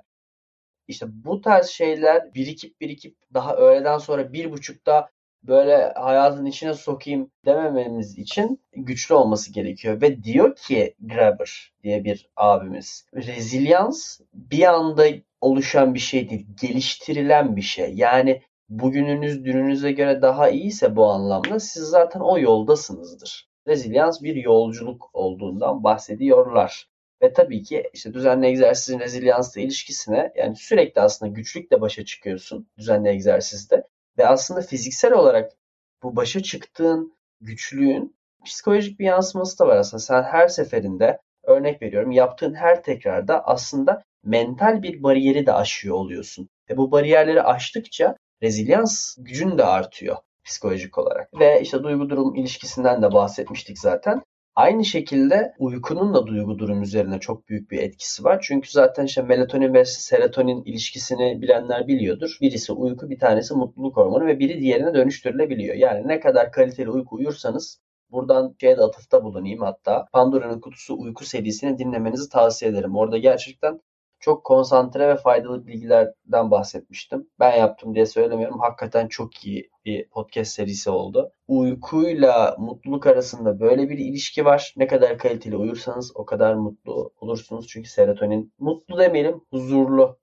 İşte 0.88 1.06
bu 1.10 1.40
tarz 1.40 1.66
şeyler 1.66 2.34
birikip 2.34 2.80
birikip 2.80 3.16
daha 3.34 3.56
öğleden 3.56 3.98
sonra 3.98 4.32
bir 4.32 4.52
buçukta 4.52 5.08
böyle 5.48 5.92
hayatın 5.96 6.46
içine 6.46 6.74
sokayım 6.74 7.30
demememiz 7.46 8.18
için 8.18 8.60
güçlü 8.72 9.14
olması 9.14 9.52
gerekiyor. 9.52 10.02
Ve 10.02 10.22
diyor 10.22 10.56
ki 10.56 10.94
Graeber 11.00 11.72
diye 11.82 12.04
bir 12.04 12.28
abimiz. 12.36 13.06
Rezilyans 13.14 14.20
bir 14.34 14.62
anda 14.62 15.06
oluşan 15.40 15.94
bir 15.94 15.98
şey 15.98 16.30
değil. 16.30 16.46
Geliştirilen 16.60 17.56
bir 17.56 17.62
şey. 17.62 17.94
Yani 17.94 18.42
bugününüz 18.68 19.44
dününüze 19.44 19.92
göre 19.92 20.22
daha 20.22 20.48
iyiyse 20.48 20.96
bu 20.96 21.06
anlamda 21.06 21.60
siz 21.60 21.82
zaten 21.82 22.20
o 22.20 22.38
yoldasınızdır. 22.38 23.48
Rezilyans 23.66 24.22
bir 24.22 24.36
yolculuk 24.36 25.10
olduğundan 25.12 25.84
bahsediyorlar. 25.84 26.88
Ve 27.22 27.32
tabii 27.32 27.62
ki 27.62 27.90
işte 27.92 28.14
düzenli 28.14 28.46
egzersizin 28.46 29.00
rezilyansla 29.00 29.60
ilişkisine 29.60 30.32
yani 30.36 30.56
sürekli 30.56 31.00
aslında 31.00 31.32
güçlükle 31.32 31.80
başa 31.80 32.04
çıkıyorsun 32.04 32.68
düzenli 32.78 33.08
egzersizde. 33.08 33.87
Ve 34.18 34.26
aslında 34.26 34.60
fiziksel 34.60 35.12
olarak 35.12 35.52
bu 36.02 36.16
başa 36.16 36.42
çıktığın 36.42 37.16
güçlüğün 37.40 38.16
psikolojik 38.44 39.00
bir 39.00 39.04
yansıması 39.04 39.58
da 39.58 39.66
var 39.66 39.76
aslında. 39.76 40.00
Sen 40.00 40.22
her 40.22 40.48
seferinde 40.48 41.18
örnek 41.42 41.82
veriyorum 41.82 42.10
yaptığın 42.10 42.54
her 42.54 42.82
tekrarda 42.82 43.44
aslında 43.44 44.02
mental 44.24 44.82
bir 44.82 45.02
bariyeri 45.02 45.46
de 45.46 45.52
aşıyor 45.52 45.96
oluyorsun. 45.96 46.48
Ve 46.70 46.76
bu 46.76 46.90
bariyerleri 46.90 47.42
aştıkça 47.42 48.16
rezilyans 48.42 49.16
gücün 49.18 49.58
de 49.58 49.64
artıyor 49.64 50.16
psikolojik 50.44 50.98
olarak. 50.98 51.40
Ve 51.40 51.60
işte 51.60 51.82
duygu 51.82 52.10
durum 52.10 52.34
ilişkisinden 52.34 53.02
de 53.02 53.12
bahsetmiştik 53.12 53.78
zaten. 53.78 54.22
Aynı 54.58 54.84
şekilde 54.84 55.54
uykunun 55.58 56.14
da 56.14 56.26
duygu 56.26 56.58
durum 56.58 56.82
üzerine 56.82 57.20
çok 57.20 57.48
büyük 57.48 57.70
bir 57.70 57.78
etkisi 57.78 58.24
var. 58.24 58.38
Çünkü 58.42 58.70
zaten 58.70 59.04
işte 59.04 59.22
melatonin 59.22 59.74
ve 59.74 59.84
serotonin 59.84 60.64
ilişkisini 60.64 61.42
bilenler 61.42 61.86
biliyordur. 61.86 62.38
Birisi 62.40 62.72
uyku, 62.72 63.10
bir 63.10 63.18
tanesi 63.18 63.54
mutluluk 63.54 63.96
hormonu 63.96 64.26
ve 64.26 64.38
biri 64.38 64.60
diğerine 64.60 64.94
dönüştürülebiliyor. 64.94 65.74
Yani 65.76 66.08
ne 66.08 66.20
kadar 66.20 66.52
kaliteli 66.52 66.90
uyku 66.90 67.16
uyursanız 67.16 67.80
Buradan 68.10 68.54
şeye 68.60 68.76
de 68.76 68.82
atıfta 68.82 69.24
bulunayım 69.24 69.60
hatta. 69.60 70.06
Pandora'nın 70.12 70.60
Kutusu 70.60 70.98
uyku 70.98 71.24
serisini 71.24 71.78
dinlemenizi 71.78 72.28
tavsiye 72.28 72.70
ederim. 72.70 72.96
Orada 72.96 73.18
gerçekten 73.18 73.80
çok 74.20 74.44
konsantre 74.44 75.08
ve 75.08 75.16
faydalı 75.16 75.66
bilgilerden 75.66 76.50
bahsetmiştim. 76.50 77.30
Ben 77.40 77.56
yaptım 77.56 77.94
diye 77.94 78.06
söylemiyorum. 78.06 78.58
Hakikaten 78.60 79.08
çok 79.08 79.44
iyi 79.46 79.70
bir 79.84 80.08
podcast 80.08 80.52
serisi 80.52 80.90
oldu. 80.90 81.32
Uykuyla 81.48 82.56
mutluluk 82.58 83.06
arasında 83.06 83.60
böyle 83.60 83.88
bir 83.88 83.98
ilişki 83.98 84.44
var. 84.44 84.74
Ne 84.76 84.86
kadar 84.86 85.18
kaliteli 85.18 85.56
uyursanız 85.56 86.16
o 86.16 86.24
kadar 86.24 86.54
mutlu 86.54 87.12
olursunuz. 87.20 87.66
Çünkü 87.68 87.88
serotonin 87.88 88.52
mutlu 88.58 88.98
demeyelim 88.98 89.40
huzurlu. 89.50 90.18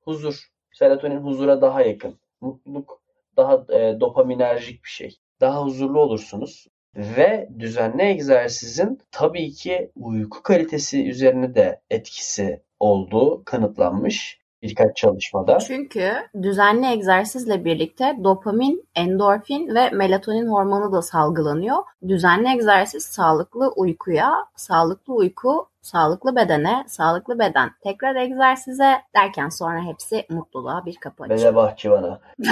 Huzur. 0.00 0.50
Serotonin 0.72 1.20
huzura 1.20 1.62
daha 1.62 1.82
yakın. 1.82 2.20
Mutluluk 2.40 3.02
daha 3.36 3.64
e, 3.78 4.00
dopaminerjik 4.00 4.84
bir 4.84 4.88
şey. 4.88 5.16
Daha 5.40 5.64
huzurlu 5.64 6.00
olursunuz. 6.00 6.66
Ve 6.96 7.48
düzenli 7.58 8.02
egzersizin 8.02 8.98
tabii 9.10 9.52
ki 9.52 9.90
uyku 9.94 10.42
kalitesi 10.42 11.08
üzerine 11.08 11.54
de 11.54 11.80
etkisi 11.90 12.62
olduğu 12.80 13.44
kanıtlanmış 13.44 14.40
birkaç 14.62 14.96
çalışmada. 14.96 15.58
Çünkü 15.58 16.12
düzenli 16.42 16.86
egzersizle 16.86 17.64
birlikte 17.64 18.16
dopamin, 18.24 18.88
endorfin 18.94 19.74
ve 19.74 19.90
melatonin 19.90 20.46
hormonu 20.46 20.92
da 20.92 21.02
salgılanıyor. 21.02 21.78
Düzenli 22.08 22.48
egzersiz 22.54 23.04
sağlıklı 23.04 23.72
uykuya, 23.76 24.32
sağlıklı 24.56 25.14
uyku 25.14 25.70
sağlıklı 25.82 26.36
bedene, 26.36 26.84
sağlıklı 26.88 27.38
beden 27.38 27.70
tekrar 27.82 28.16
egzersize 28.16 29.02
derken 29.16 29.48
sonra 29.48 29.84
hepsi 29.84 30.26
mutluluğa 30.30 30.86
bir 30.86 30.96
kapı 30.96 31.24
açıyor. 31.24 31.40
Bele 31.40 31.54
bahçıvana. 31.54 32.20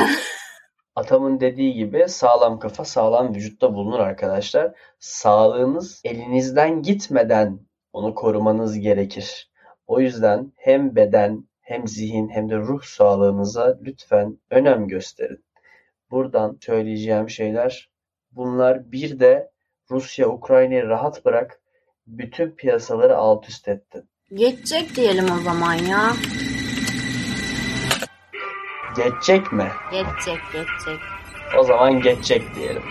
Atamın 0.97 1.41
dediği 1.41 1.75
gibi 1.75 2.09
sağlam 2.09 2.59
kafa 2.59 2.85
sağlam 2.85 3.35
vücutta 3.35 3.75
bulunur 3.75 4.01
arkadaşlar. 4.01 4.73
Sağlığınız 5.01 6.01
elinizden 6.05 6.83
gitmeden 6.83 7.61
onu 7.93 8.15
korumanız 8.15 8.79
gerekir. 8.79 9.48
O 9.89 10.01
yüzden 10.01 10.53
hem 10.57 10.97
beden 10.97 11.45
hem 11.61 11.89
zihin 11.89 12.29
hem 12.29 12.51
de 12.51 12.57
ruh 12.57 12.83
sağlığınıza 12.83 13.79
lütfen 13.83 14.39
önem 14.51 14.89
gösterin. 14.89 15.45
Buradan 16.11 16.59
söyleyeceğim 16.61 17.31
şeyler 17.31 17.91
bunlar. 18.33 18.93
Bir 18.93 19.21
de 19.21 19.51
Rusya 19.91 20.29
Ukrayna'yı 20.29 20.89
rahat 20.89 21.25
bırak. 21.25 21.61
Bütün 22.07 22.51
piyasaları 22.51 23.17
alt 23.17 23.49
üst 23.49 23.69
ettin. 23.69 24.09
Geçecek 24.35 24.97
diyelim 24.97 25.27
o 25.31 25.39
zaman 25.39 25.75
ya. 25.75 26.13
Geçecek 28.97 29.53
mi? 29.53 29.69
Geçecek, 29.91 30.39
geçecek. 30.53 31.01
O 31.59 31.63
zaman 31.65 32.01
geçecek 32.01 32.43
diyelim. 32.55 32.83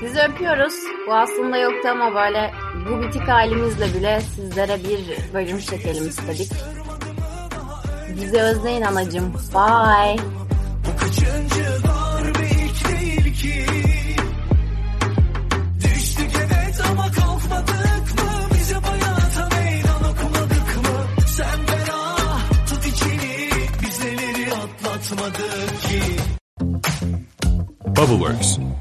Sizi 0.00 0.20
öpüyoruz. 0.20 0.74
Bu 1.06 1.14
aslında 1.14 1.56
yoktu 1.56 1.88
ama 1.88 2.14
böyle 2.14 2.52
bu 2.90 3.02
bitik 3.02 3.28
halimizle 3.28 3.94
bile 3.94 4.20
sizlere 4.20 4.78
bir 4.84 5.32
bölüm 5.34 5.58
çekelim 5.58 6.08
istedik. 6.08 6.52
Bizi 8.16 8.40
özleyin 8.40 8.82
anacım. 8.82 9.32
Bye. 9.54 10.16
Bu 10.86 11.00
kaçıncı 11.00 11.64
darbe 11.84 12.48
ilk 12.48 12.88
değil 12.88 13.34
ki 13.34 13.66
Düştük 15.84 16.30
evet 16.36 16.80
ama 16.90 17.10
kalkmadık 17.10 18.14
mı 18.14 18.30
Bize 18.54 18.74
hayata 18.74 19.56
meydan 19.56 20.04
okumadık 20.10 20.76
mı 20.76 21.26
Sen 21.26 21.66
ferah 21.66 22.40
tut 22.68 22.86
içini 22.86 23.48
Biz 23.82 24.04
neleri 24.04 24.52
atlatmadık 24.52 25.80
ki 25.80 26.02
Bubbleworks 27.86 28.58